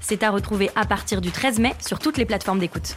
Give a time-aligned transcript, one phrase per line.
[0.00, 2.96] C'est à retrouver à partir du 13 mai sur toutes les plateformes d'écoute.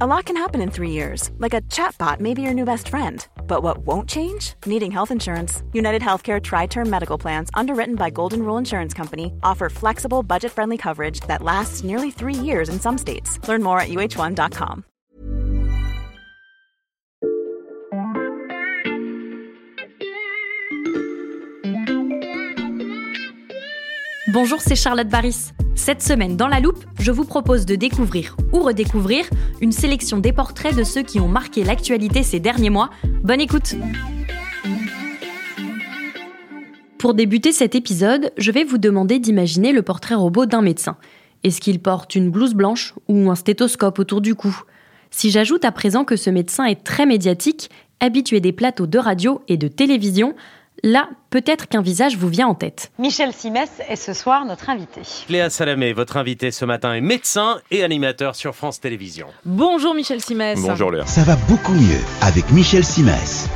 [0.00, 2.88] A lot can happen in three years, like a chatbot may be your new best
[2.88, 3.26] friend.
[3.48, 4.54] But what won't change?
[4.64, 5.64] Needing health insurance.
[5.72, 10.52] United Healthcare Tri Term Medical Plans, underwritten by Golden Rule Insurance Company, offer flexible, budget
[10.52, 13.40] friendly coverage that lasts nearly three years in some states.
[13.48, 14.84] Learn more at uh1.com.
[24.30, 25.52] Bonjour, c'est Charlotte Baris.
[25.74, 29.24] Cette semaine, dans la loupe, je vous propose de découvrir ou redécouvrir
[29.62, 32.90] une sélection des portraits de ceux qui ont marqué l'actualité ces derniers mois.
[33.22, 33.74] Bonne écoute
[36.98, 40.98] Pour débuter cet épisode, je vais vous demander d'imaginer le portrait robot d'un médecin.
[41.42, 44.54] Est-ce qu'il porte une blouse blanche ou un stéthoscope autour du cou?
[45.10, 47.70] Si j'ajoute à présent que ce médecin est très médiatique,
[48.00, 50.34] habitué des plateaux de radio et de télévision,
[50.84, 52.92] Là, peut-être qu'un visage vous vient en tête.
[52.98, 55.00] Michel Simès est ce soir notre invité.
[55.28, 59.28] Léa Salamé, votre invité ce matin est médecin et animateur sur France Télévisions.
[59.44, 60.60] Bonjour Michel Simès.
[60.60, 61.04] Bonjour Léa.
[61.06, 63.48] Ça va beaucoup mieux avec Michel Simès.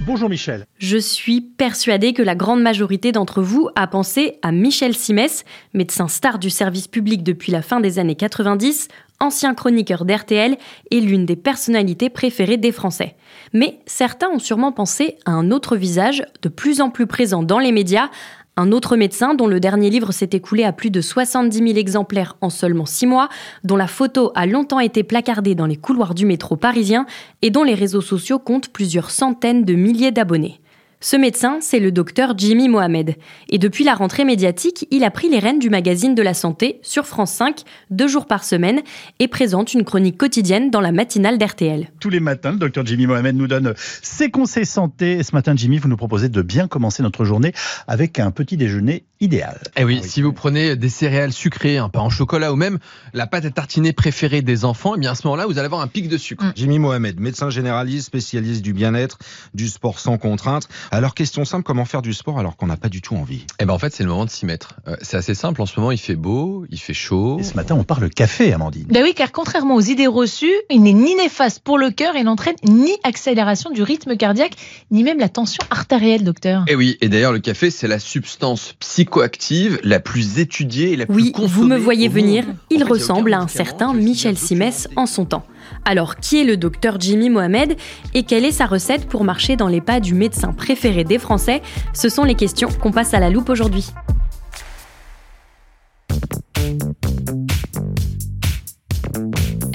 [0.00, 0.66] Bonjour Michel.
[0.78, 5.44] Je suis persuadée que la grande majorité d'entre vous a pensé à Michel Simès,
[5.74, 8.88] médecin star du service public depuis la fin des années 90,
[9.20, 10.56] ancien chroniqueur d'RTL
[10.90, 13.16] et l'une des personnalités préférées des Français.
[13.52, 17.58] Mais certains ont sûrement pensé à un autre visage, de plus en plus présent dans
[17.58, 18.10] les médias,
[18.58, 22.36] un autre médecin dont le dernier livre s'est écoulé à plus de 70 000 exemplaires
[22.40, 23.28] en seulement 6 mois,
[23.62, 27.06] dont la photo a longtemps été placardée dans les couloirs du métro parisien
[27.40, 30.60] et dont les réseaux sociaux comptent plusieurs centaines de milliers d'abonnés.
[31.00, 33.14] Ce médecin, c'est le docteur Jimmy Mohamed.
[33.50, 36.80] Et depuis la rentrée médiatique, il a pris les rênes du magazine de la santé
[36.82, 38.80] sur France 5, deux jours par semaine,
[39.20, 41.92] et présente une chronique quotidienne dans la matinale d'RTL.
[42.00, 45.12] Tous les matins, le docteur Jimmy Mohamed nous donne ses conseils santé.
[45.18, 47.52] Et ce matin, Jimmy, vous nous proposez de bien commencer notre journée
[47.86, 49.60] avec un petit déjeuner idéal.
[49.76, 52.78] Eh oui, si vous prenez des céréales sucrées, un pain au chocolat ou même
[53.12, 55.80] la pâte à tartiner préférée des enfants, eh bien à ce moment-là, vous allez avoir
[55.80, 56.44] un pic de sucre.
[56.56, 59.18] Jimmy Mohamed, médecin généraliste, spécialiste du bien-être,
[59.54, 60.68] du sport sans contrainte.
[60.90, 63.44] Alors, question simple, comment faire du sport alors qu'on n'a pas du tout envie?
[63.60, 64.74] Eh ben en fait, c'est le moment de s'y mettre.
[64.88, 67.36] Euh, c'est assez simple, en ce moment, il fait beau, il fait chaud.
[67.38, 68.86] Et ce matin, on parle café, Amandine.
[68.88, 72.22] Ben oui, car contrairement aux idées reçues, il n'est ni néfaste pour le cœur et
[72.24, 74.54] n'entraîne ni accélération du rythme cardiaque,
[74.90, 76.64] ni même la tension artérielle, docteur.
[76.68, 81.04] Eh oui, et d'ailleurs, le café, c'est la substance psychoactive la plus étudiée et la
[81.04, 82.56] plus Oui, vous me voyez venir, monde.
[82.70, 85.44] il En fait, ressemble à un certain Michel Simès en son temps.
[85.84, 87.76] Alors, qui est le docteur Jimmy Mohamed
[88.14, 91.62] et quelle est sa recette pour marcher dans les pas du médecin préféré des Français?
[91.92, 93.86] Ce sont les questions qu'on passe à la loupe aujourd'hui.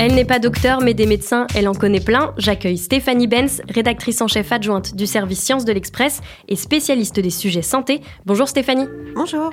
[0.06, 2.34] Elle n'est pas docteur, mais des médecins, elle en connaît plein.
[2.38, 7.30] J'accueille Stéphanie Benz, rédactrice en chef adjointe du service Sciences de l'Express et spécialiste des
[7.30, 8.02] sujets santé.
[8.26, 8.88] Bonjour Stéphanie.
[9.16, 9.50] Bonjour.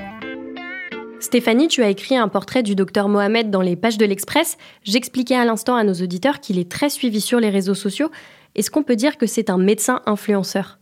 [1.20, 4.56] Stéphanie, tu as écrit un portrait du docteur Mohamed dans les pages de l'Express.
[4.84, 8.10] J'expliquais à l'instant à nos auditeurs qu'il est très suivi sur les réseaux sociaux.
[8.54, 10.78] Est-ce qu'on peut dire que c'est un médecin influenceur?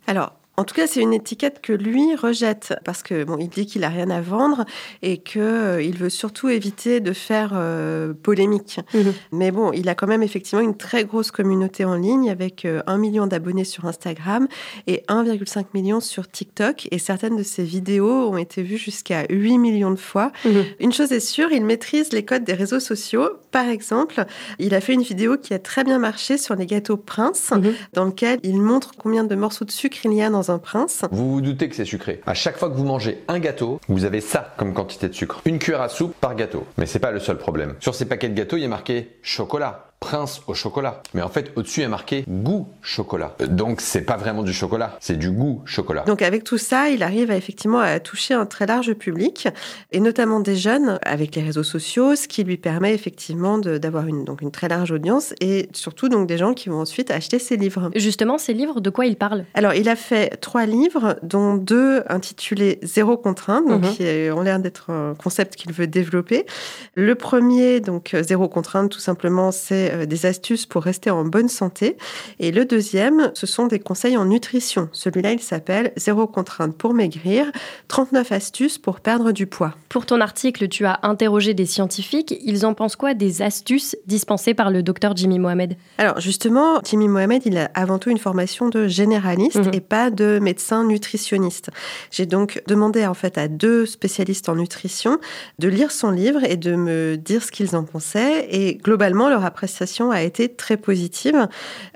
[0.58, 3.84] En tout cas, c'est une étiquette que lui rejette parce que bon, il dit qu'il
[3.84, 4.64] a rien à vendre
[5.02, 8.80] et que euh, il veut surtout éviter de faire euh, polémique.
[8.92, 9.14] Mhm.
[9.30, 12.82] Mais bon, il a quand même effectivement une très grosse communauté en ligne avec euh,
[12.88, 14.48] un million d'abonnés sur Instagram
[14.88, 16.88] et 1,5 million sur TikTok.
[16.90, 20.32] Et certaines de ses vidéos ont été vues jusqu'à 8 millions de fois.
[20.44, 20.64] Mhm.
[20.80, 23.28] Une chose est sûre, il maîtrise les codes des réseaux sociaux.
[23.52, 24.25] Par exemple,
[24.58, 27.75] il a fait une vidéo qui a très bien marché sur les gâteaux Prince, Mhm.
[27.92, 30.47] dans lequel il montre combien de morceaux de sucre il y a dans
[31.10, 32.20] Vous vous doutez que c'est sucré.
[32.26, 35.40] À chaque fois que vous mangez un gâteau, vous avez ça comme quantité de sucre.
[35.44, 36.64] Une cuillère à soupe par gâteau.
[36.76, 37.75] Mais c'est pas le seul problème.
[37.81, 39.88] Sur ces paquets de gâteaux, il y a marqué chocolat.
[40.08, 41.02] Prince au chocolat.
[41.12, 43.37] Mais en fait, au-dessus, il y a marqué goût chocolat.
[43.43, 46.05] Euh, Donc, c'est pas vraiment du chocolat, c'est du goût chocolat.
[46.06, 49.49] Donc avec tout ça, il arrive à, effectivement à toucher un très large public,
[49.93, 54.25] et notamment des jeunes avec les réseaux sociaux, ce qui lui permet effectivement d'avoir une,
[54.25, 57.58] donc une très large audience, et surtout donc des gens qui vont ensuite acheter ses
[57.58, 57.90] livres.
[57.94, 59.44] Justement, ces livres, de quoi il parle?
[59.52, 63.90] Alors il a fait trois livres, dont deux intitulés Zéro contrainte, donc Mhm.
[63.93, 66.46] qui ont l'air d'être un concept qu'il veut développer.
[66.94, 71.11] Le premier, donc euh, Zéro contrainte, tout simplement, c'est c'est euh, des astuces pour rester
[71.11, 71.97] en bonne santé.
[72.39, 74.89] Et le deuxième, ce sont des conseils en nutrition.
[74.93, 77.47] Celui-là, il s'appelle Zéro contrainte pour maigrir,
[77.89, 79.75] 39 astuces pour perdre du poids.
[79.89, 82.35] Pour ton article, tu as interrogé des scientifiques.
[82.45, 85.77] Ils en pensent quoi des astuces dispensées par le docteur Jimmy Mohamed?
[85.99, 89.75] Alors justement, Jimmy Mohamed, il a avant tout une formation de généraliste Mhm.
[89.75, 91.71] et pas de médecin nutritionniste.
[92.11, 95.19] J'ai donc demandé en fait à deux spécialistes en nutrition
[95.59, 98.47] de lire son livre et de me dire ce qu'ils en pensaient.
[98.50, 99.69] Et globalement, leur appréciation
[100.11, 101.49] a été très positive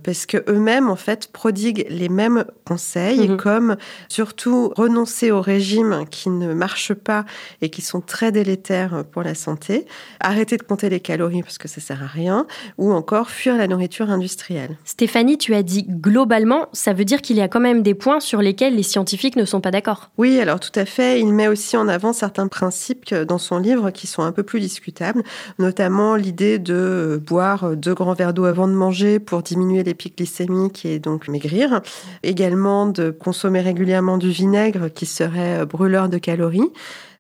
[0.05, 3.37] parce que eux-mêmes en fait prodiguent les mêmes conseils, Mhm.
[3.37, 3.77] comme
[4.09, 7.25] surtout renoncer au régime qui ne marche pas
[7.61, 9.87] et qui sont très délétères pour la santé,
[10.21, 12.47] arrêter de compter les calories parce que ça sert à rien,
[12.79, 14.77] ou encore fuir la nourriture industrielle.
[14.85, 18.21] Stéphanie, tu as dit globalement, ça veut dire qu'il y a quand même des points
[18.21, 20.11] sur lesquels les scientifiques ne sont pas d'accord.
[20.19, 21.21] Oui, alors tout à fait.
[21.21, 24.61] Il met aussi en avant certains principes dans son livre qui sont un peu plus
[24.61, 25.23] discutables,
[25.59, 30.17] notamment l'idée de boire deux grands verres d'eau avant de manger pour diminuer les pics
[30.17, 31.83] glycémiques et donc maigrir.
[32.23, 36.71] Également de consommer régulièrement du vinaigre qui serait euh, brûleur de calories.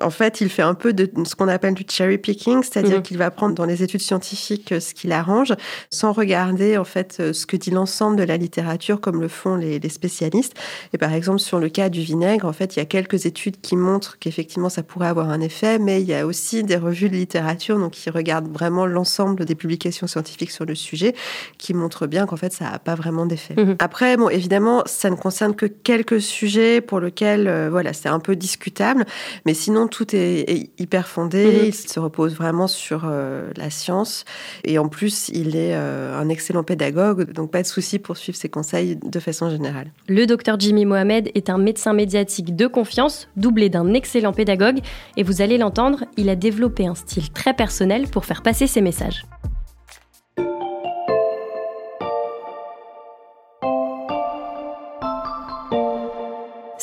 [0.02, 3.02] En fait, il fait un peu de ce qu'on appelle du cherry picking, c'est-à-dire Mhm.
[3.02, 5.54] qu'il va prendre dans les études scientifiques euh, ce qu'il arrange,
[5.90, 9.56] sans regarder en fait euh, ce que dit l'ensemble de la littérature, comme le font
[9.56, 10.54] les, les spécialistes.
[10.93, 13.60] Et par exemple, sur le cas du vinaigre, en fait, il y a quelques études
[13.60, 17.08] qui montrent qu'effectivement ça pourrait avoir un effet, mais il y a aussi des revues
[17.08, 21.14] de littérature, donc qui regardent vraiment l'ensemble des publications scientifiques sur le sujet,
[21.58, 23.55] qui montrent bien qu'en fait ça n'a pas vraiment d'effet.
[23.56, 23.76] Mhm.
[23.78, 28.20] Après, bon, évidemment, ça ne concerne que quelques sujets pour lesquels, euh, voilà, c'est un
[28.20, 29.05] peu discutable,
[29.46, 31.44] mais sinon tout est, est hyper fondé.
[31.44, 31.66] Mhm.
[31.66, 34.24] Il se repose vraiment sur euh, la science,
[34.64, 38.36] et en plus, il est euh, un excellent pédagogue, donc pas de souci pour suivre
[38.36, 39.92] ses conseils de façon générale.
[40.08, 44.80] Le docteur Jimmy Mohamed est un médecin médiatique de confiance, doublé d'un excellent pédagogue,
[45.16, 48.80] et vous allez l'entendre, il a développé un style très personnel pour faire passer ses
[48.80, 49.24] messages.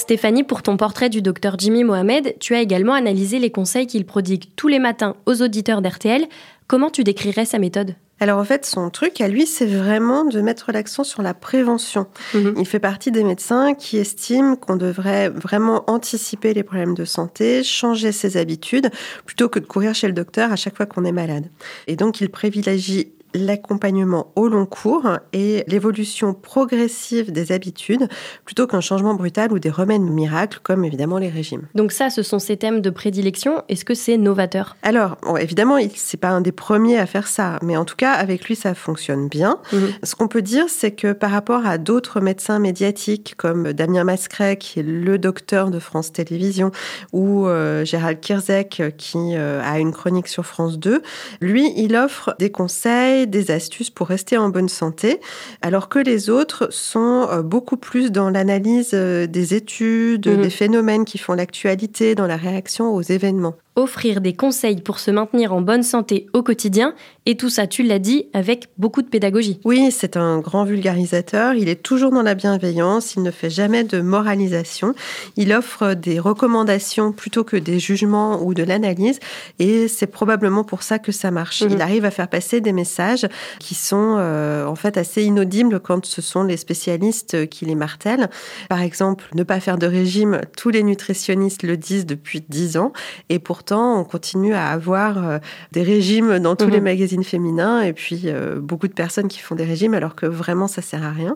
[0.09, 4.07] Stéphanie, pour ton portrait du docteur Jimmy Mohamed, tu as également analysé les conseils qu'il
[4.07, 6.25] prodigue tous les matins aux auditeurs d'RTL.
[6.65, 7.94] Comment tu décrirais sa méthode?
[8.19, 12.07] Alors en fait, son truc à lui, c'est vraiment de mettre l'accent sur la prévention.
[12.33, 12.56] Mhm.
[12.57, 17.63] Il fait partie des médecins qui estiment qu'on devrait vraiment anticiper les problèmes de santé,
[17.63, 18.89] changer ses habitudes,
[19.27, 21.51] plutôt que de courir chez le docteur à chaque fois qu'on est malade.
[21.85, 28.07] Et donc, il privilégie l'accompagnement au long cours et l'évolution progressive des habitudes
[28.45, 31.63] plutôt qu'un changement brutal ou des remèdes miracles comme évidemment les régimes.
[31.75, 33.63] Donc ça, ce sont ses thèmes de prédilection.
[33.69, 34.75] Est-ce que c'est novateur?
[34.83, 38.13] Alors, bon, évidemment, c'est pas un des premiers à faire ça, mais en tout cas,
[38.13, 39.59] avec lui, ça fonctionne bien.
[39.71, 39.89] Mhm.
[40.03, 44.57] Ce qu'on peut dire, c'est que par rapport à d'autres médecins médiatiques comme Damien Mascret,
[44.57, 46.71] qui est le docteur de France Télévisions,
[47.13, 51.01] ou euh, Gérald Kirzek, qui euh, a une chronique sur France 2,
[51.41, 55.19] lui, il offre des conseils, des astuces pour rester en bonne santé,
[55.62, 60.42] alors que les autres sont euh, beaucoup plus dans l'analyse euh, des études, Mhm.
[60.42, 63.56] des phénomènes qui font l'actualité, dans la réaction aux événements.
[63.75, 66.94] Offrir des conseils pour se maintenir en bonne santé au quotidien,
[67.25, 69.60] et tout ça, tu l'as dit, avec beaucoup de pédagogie.
[69.63, 71.54] Oui, c'est un grand vulgarisateur.
[71.54, 73.13] Il est toujours dans la bienveillance.
[73.16, 74.95] Il ne fait jamais de moralisation.
[75.38, 79.19] Il offre des recommandations plutôt que des jugements ou de l'analyse.
[79.60, 81.62] Et c'est probablement pour ça que ça marche.
[81.62, 81.72] Mhm.
[81.74, 83.27] Il arrive à faire passer des messages
[83.60, 88.31] qui sont euh, en fait assez inaudibles quand ce sont les spécialistes qui les martèlent.
[88.69, 90.42] Par exemple, ne pas faire de régime.
[90.57, 92.92] Tous les nutritionnistes le disent depuis dix ans.
[93.30, 95.38] Et pourtant, on continue à avoir euh,
[95.74, 96.72] des régimes dans tous Mhm.
[96.72, 100.25] les magazines féminins et puis euh, beaucoup de personnes qui font des régimes alors que
[100.25, 101.36] vraiment ça sert à rien.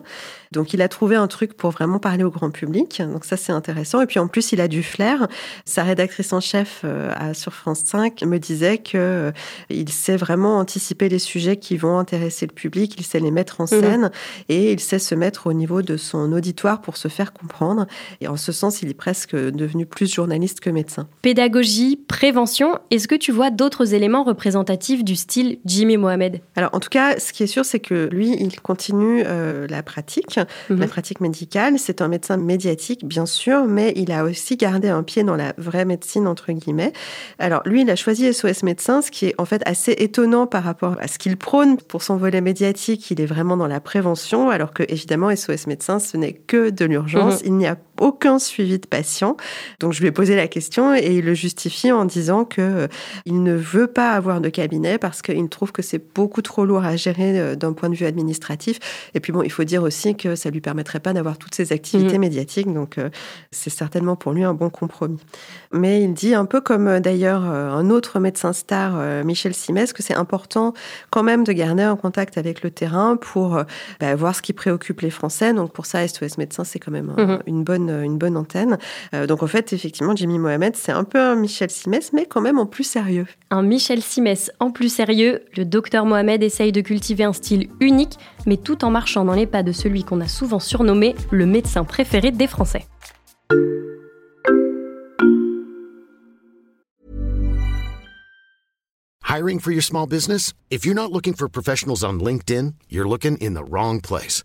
[0.52, 3.02] Donc il a trouvé un truc pour vraiment parler au grand public.
[3.12, 4.00] Donc ça c'est intéressant.
[4.00, 5.28] Et puis en plus il a du flair.
[5.66, 9.32] Sa rédactrice en chef euh, à, sur France 5 me disait que euh,
[9.68, 12.94] il sait vraiment anticiper les sujets qui vont intéresser le public.
[12.96, 14.10] Il sait les mettre en scène
[14.48, 17.86] et il sait se mettre au niveau de son auditoire pour se faire comprendre.
[18.22, 21.06] Et en ce sens il est presque devenu plus journaliste que médecin.
[21.20, 26.40] Pédagogie, prévention, est-ce que tu vois d'autres éléments représentatifs du style Jimmy Mohamed?
[26.54, 29.82] Alors, en tout cas, ce qui est sûr, c'est que lui, il continue euh, la
[29.82, 30.38] pratique,
[30.70, 30.78] Mhm.
[30.78, 31.74] la pratique médicale.
[31.76, 35.54] C'est un médecin médiatique, bien sûr, mais il a aussi gardé un pied dans la
[35.58, 36.92] vraie médecine, entre guillemets.
[37.40, 40.62] Alors, lui, il a choisi SOS Médecins, ce qui est en fait assez étonnant par
[40.62, 41.78] rapport à ce qu'il prône.
[41.78, 45.98] Pour son volet médiatique, il est vraiment dans la prévention, alors que, évidemment, SOS Médecins,
[45.98, 47.40] ce n'est que de l'urgence.
[47.40, 47.46] Mhm.
[47.46, 49.36] Il n'y a aucun suivi de patient.
[49.80, 52.86] Donc je lui ai posé la question et il le justifie en disant que euh,
[53.26, 56.84] il ne veut pas avoir de cabinet parce qu'il trouve que c'est beaucoup trop lourd
[56.84, 58.78] à gérer euh, d'un point de vue administratif.
[59.14, 61.72] Et puis bon, il faut dire aussi que ça lui permettrait pas d'avoir toutes ces
[61.72, 62.20] activités Mhm.
[62.20, 62.72] médiatiques.
[62.72, 63.10] Donc euh,
[63.50, 65.20] c'est certainement pour lui un bon compromis.
[65.72, 70.14] Mais il dit un peu comme d'ailleurs un autre médecin star, Michel Simès, que c'est
[70.14, 70.72] important
[71.10, 73.62] quand même de garder un contact avec le terrain pour
[74.00, 75.52] bah, voir ce qui préoccupe les Français.
[75.52, 77.38] Donc pour ça, SOS Médecins, c'est quand même un- Mhm.
[77.46, 78.78] une, bonne, une bonne antenne.
[79.14, 82.40] Euh, donc en fait, effectivement, Jimmy Mohamed, c'est un peu un Michel Simès, mais quand
[82.40, 83.26] même en plus sérieux.
[83.50, 88.18] Un Michel Simès en plus sérieux, le docteur Mohamed essaye de cultiver un style unique,
[88.46, 91.84] mais tout en marchant dans les pas de celui qu'on a souvent surnommé le médecin
[91.84, 92.86] préféré des Français.
[99.34, 100.52] Hiring for your small business?
[100.70, 104.44] If you're not looking for professionals on LinkedIn, you're looking in the wrong place.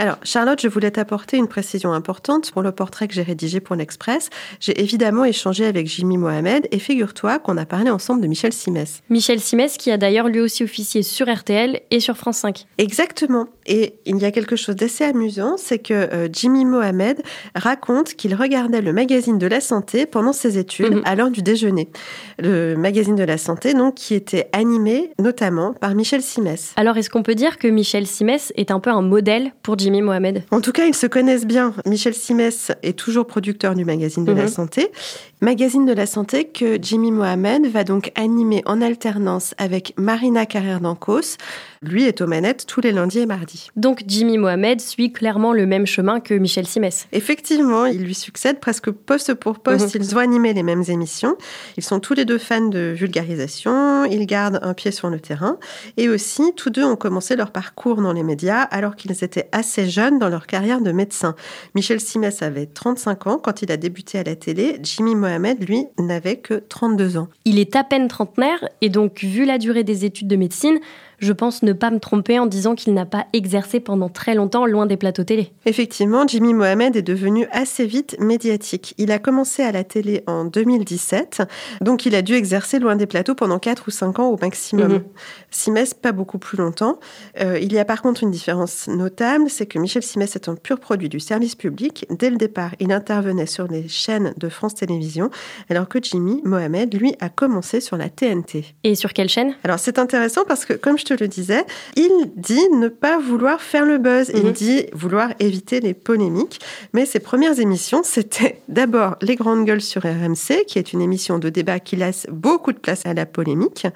[0.00, 3.76] Alors, Charlotte, je voulais t'apporter une précision importante pour le portrait que j'ai rédigé pour
[3.76, 4.28] l'Express.
[4.58, 9.02] J'ai évidemment échangé avec Jimmy Mohamed et figure-toi qu'on a parlé ensemble de Michel Simès.
[9.08, 12.66] Michel Simès qui a d'ailleurs lui aussi officié sur RTL et sur France 5.
[12.78, 13.46] Exactement.
[13.66, 17.22] Et il y a quelque chose d'assez amusant, c'est que euh, Jimmy Mohamed
[17.54, 21.02] raconte qu'il regardait le magazine de la santé pendant ses études Mhm.
[21.04, 21.88] à l'heure du déjeuner.
[22.40, 26.72] Le magazine de la santé, donc, qui était animé notamment par Michel Simès.
[26.76, 29.83] Alors est-ce qu'on peut dire que Michel Simès est un peu un modèle pour Jimmy
[29.90, 31.74] Mohamed En tout cas, ils se connaissent bien.
[31.86, 34.48] Michel Simès est toujours producteur du magazine de la Mhm.
[34.48, 34.90] santé.
[35.40, 40.80] Magazine de la santé que Jimmy Mohamed va donc animer en alternance avec Marina Carrère
[40.80, 41.36] d'Ancos.
[41.88, 43.68] Lui est aux manettes tous les lundis et mardis.
[43.76, 47.06] Donc Jimmy Mohamed suit clairement le même chemin que Michel Simès.
[47.12, 49.94] Effectivement, il lui succède presque poste pour poste.
[49.94, 50.02] Mhm.
[50.02, 51.36] Ils ont animé les mêmes émissions.
[51.76, 54.04] Ils sont tous les deux fans de vulgarisation.
[54.04, 55.58] Ils gardent un pied sur le terrain.
[55.96, 59.88] Et aussi, tous deux ont commencé leur parcours dans les médias alors qu'ils étaient assez
[59.88, 61.34] jeunes dans leur carrière de médecin.
[61.74, 64.78] Michel Simès avait 35 ans quand il a débuté à la télé.
[64.82, 67.28] Jimmy Mohamed, lui, n'avait que 32 ans.
[67.44, 70.78] Il est à peine trentenaire et donc vu la durée des études de médecine,
[71.18, 74.66] je pense ne pas me tromper en disant qu'il n'a pas exercé pendant très longtemps
[74.66, 75.52] loin des plateaux télé.
[75.66, 78.94] Effectivement, Jimmy Mohamed est devenu assez vite médiatique.
[78.98, 81.42] Il a commencé à la télé en 2017,
[81.80, 84.92] donc il a dû exercer loin des plateaux pendant 4 ou 5 ans au maximum.
[84.92, 85.04] Mhm.
[85.50, 86.98] Simès, pas beaucoup plus longtemps.
[87.40, 90.54] Euh, il y a par contre une différence notable, c'est que Michel Simès est un
[90.54, 92.06] pur produit du service public.
[92.10, 95.30] Dès le départ, il intervenait sur les chaînes de France Télévisions,
[95.70, 98.64] alors que Jimmy Mohamed, lui, a commencé sur la TNT.
[98.82, 99.54] Et sur quelle chaîne?
[99.64, 101.64] Alors c'est intéressant parce que, comme je te le disais,
[101.96, 104.30] il dit ne pas vouloir faire le buzz.
[104.34, 104.52] Il Mhm.
[104.52, 106.60] dit vouloir éviter les polémiques.
[106.92, 111.38] Mais ses premières émissions, c'était d'abord Les Grandes Gueules sur RMC, qui est une émission
[111.38, 113.86] de débat qui laisse beaucoup de place à la polémique.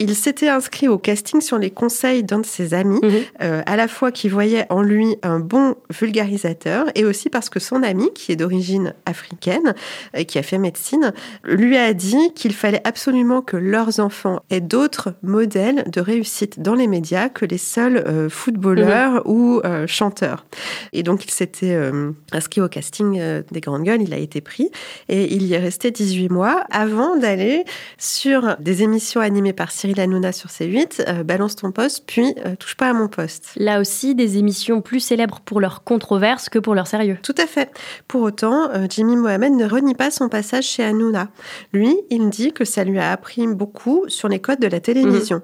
[0.00, 3.12] Il s'était inscrit au casting sur les conseils d'un de ses amis, Mhm.
[3.42, 7.60] euh, à la fois qui voyait en lui un bon vulgarisateur et aussi parce que
[7.60, 9.72] son ami, qui est d'origine africaine,
[10.12, 11.12] et qui a fait médecine,
[11.44, 16.74] lui a dit qu'il fallait absolument que leurs enfants aient d'autres modèles de réussite dans
[16.74, 20.44] les médias que les seuls euh, footballeurs ou euh, chanteurs.
[20.92, 24.40] Et donc il s'était euh, inscrit au casting euh, des Grandes Gueules, il a été
[24.40, 24.72] pris
[25.08, 27.64] et il y est resté 18 mois avant d'aller
[27.96, 32.56] sur des émissions animées par Cyril Hanouna sur C8, euh, Balance ton poste, puis euh,
[32.56, 33.50] Touche pas à mon poste.
[33.56, 37.18] Là aussi, des émissions plus célèbres pour leur controverse que pour leur sérieux.
[37.22, 37.70] Tout à fait.
[38.08, 41.28] Pour autant, euh, Jimmy Mohamed ne renie pas son passage chez Hanouna.
[41.74, 45.42] Lui, il dit que ça lui a appris beaucoup sur les codes de la télévision.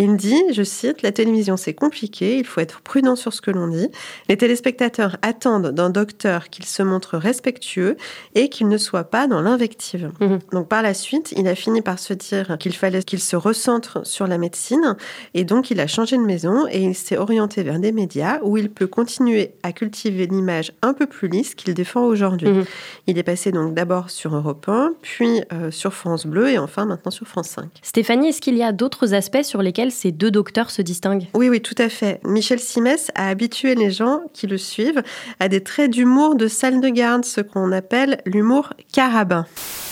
[0.00, 3.50] Il dit, je cite, La télévision c'est compliqué, il faut être prudent sur ce que
[3.50, 3.88] l'on dit.
[4.30, 7.98] Les téléspectateurs attendent d'un docteur qu'il se montre respectueux
[8.34, 10.10] et qu'il ne soit pas dans l'invective.
[10.20, 10.38] Mhm.
[10.52, 14.06] Donc par la suite, il a fini par se dire qu'il fallait qu'il se recentre
[14.06, 14.96] sur la médecine
[15.34, 18.56] et donc il a changé de maison et il s'est orienté vers des médias où
[18.56, 22.48] il peut continuer à cultiver l'image un peu plus lisse qu'il défend aujourd'hui.
[22.48, 22.64] Mhm.
[23.06, 26.86] Il est passé donc d'abord sur Europe 1, puis euh, sur France Bleu et enfin
[26.86, 27.66] maintenant sur France 5.
[27.82, 31.48] Stéphanie, est-ce qu'il y a d'autres aspects sur lesquels ces deux docteurs se distinguent Oui,
[31.48, 32.20] oui, tout à fait.
[32.24, 35.02] Michel Simès a habitué les gens qui le suivent
[35.40, 39.46] à des traits d'humour de salle de garde, ce qu'on appelle l'humour carabin.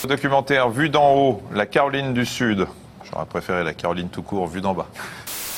[0.07, 2.65] Documentaire Vue d'en haut, la Caroline du Sud.
[3.11, 4.87] J'aurais préféré la Caroline tout court, vue d'en bas.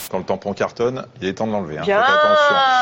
[0.10, 1.78] Quand le tampon cartonne, il est temps de l'enlever.
[1.78, 1.84] Hein.
[1.86, 2.02] Bien,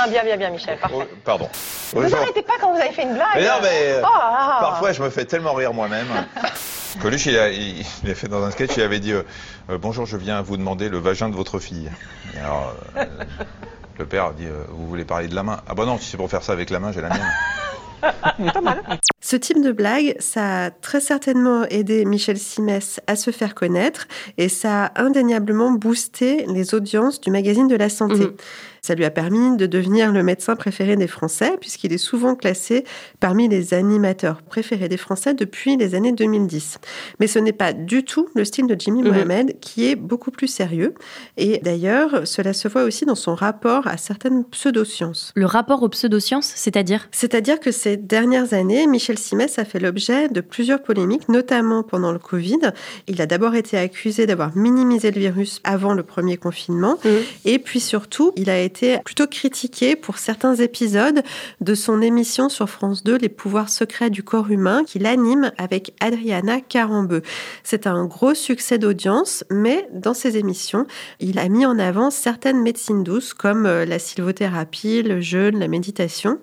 [0.10, 0.78] bien, bien, bien, Michel.
[0.80, 0.96] Parfait.
[1.00, 1.48] Oh, pardon.
[1.94, 2.18] Vous Bonjour.
[2.20, 3.28] arrêtez pas quand vous avez fait une blague.
[3.36, 4.58] Mais non, mais Oh là là.
[4.62, 6.08] parfois je me fais tellement rire moi-même.
[7.02, 9.24] Coluche, il a, il, il a fait dans un sketch, il avait dit euh,
[9.70, 11.90] Euh, Bonjour, je viens vous demander le vagin de votre fille.
[12.36, 13.06] Et alors, euh,
[13.98, 15.62] le père a dit euh, Vous voulez parler de la main?
[15.68, 17.32] Ah bah non, si c'est pour faire ça avec la main, j'ai la mienne.
[19.22, 24.08] Ce type de blague, ça a très certainement aidé Michel Simès à se faire connaître
[24.38, 28.26] et ça a indéniablement boosté les audiences du magazine de la santé.
[28.26, 28.34] Mhm.
[28.82, 32.84] Ça lui a permis de devenir le médecin préféré des Français puisqu'il est souvent classé
[33.20, 36.80] parmi les animateurs préférés des Français depuis les années 2010.
[37.20, 39.08] Mais ce n'est pas du tout le style de Jimmy Mhm.
[39.10, 40.94] Mohamed qui est beaucoup plus sérieux
[41.38, 45.32] et d'ailleurs cela se voit aussi dans son rapport à certaines pseudosciences.
[45.36, 47.08] Le rapport aux pseudosciences, c'est-à-dire?
[47.12, 52.12] C'est-à-dire que ces dernières années, Michel Simès a fait l'objet de plusieurs polémiques, notamment pendant
[52.12, 52.60] le Covid.
[53.08, 56.98] Il a d'abord été accusé d'avoir minimisé le virus avant le premier confinement.
[57.46, 58.69] Et puis surtout, il a été
[59.04, 61.22] plutôt critiqué pour certains épisodes
[61.62, 65.94] de son émission sur France 2, Les pouvoirs secrets du corps humain, qu'il anime avec
[66.00, 67.22] Adriana Carambeu.
[67.64, 70.86] C'est un gros succès d'audience, mais dans ses émissions,
[71.20, 75.68] il a mis en avant certaines médecines douces comme euh, la sylvothérapie, le jeûne, la
[75.68, 76.40] méditation.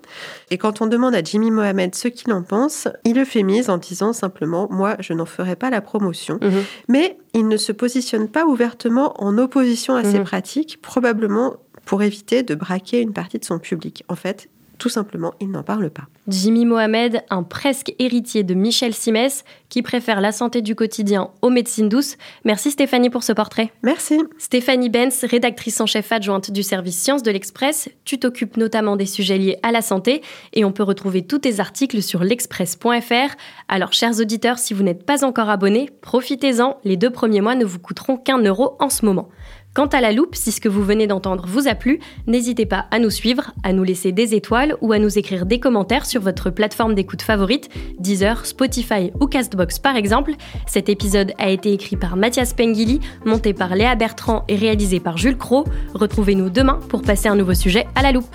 [0.51, 3.71] Et quand on demande à Jimmy Mohamed ce qu'il en pense, il le fait mise
[3.71, 6.39] en disant simplement Moi, je n'en ferai pas la promotion.
[6.43, 6.63] Mhm.
[6.89, 10.25] Mais il ne se positionne pas ouvertement en opposition à ces Mhm.
[10.25, 11.57] pratiques, probablement
[11.87, 14.05] pour éviter de braquer une partie de son public.
[14.09, 16.03] En fait, tout simplement, il n'en parle pas.
[16.29, 21.51] Jimmy Mohamed, un presque héritier de Michel Simès, qui préfère la santé du quotidien aux
[21.51, 22.17] médecines douces.
[22.45, 23.73] Merci Stéphanie pour ce portrait.
[23.83, 24.19] Merci.
[24.37, 27.89] Stéphanie Benz, rédactrice en chef adjointe du service Sciences de l'Express.
[28.05, 30.21] Tu t'occupes notamment des sujets liés à la santé
[30.53, 33.37] et on peut retrouver tous tes articles sur l'express.fr.
[33.69, 36.79] Alors, chers auditeurs, si vous n'êtes pas encore abonnés, profitez-en.
[36.85, 39.29] Les deux premiers mois ne vous coûteront qu'un euro en ce moment.
[39.77, 42.87] Quant à la loupe, si ce que vous venez d'entendre vous a plu, n'hésitez pas
[42.91, 46.23] à nous suivre, à nous laisser des étoiles ou à nous écrire des commentaires sur
[46.23, 47.69] votre plateforme d'écoute favorite,
[47.99, 50.33] Deezer, Spotify ou Castbox par exemple.
[50.67, 55.19] Cet épisode a été écrit par Mathias Pengili, monté par Léa Bertrand et réalisé par
[55.19, 55.65] Jules Cro.
[55.93, 58.35] Retrouvez-nous demain pour passer un nouveau sujet à la loupe.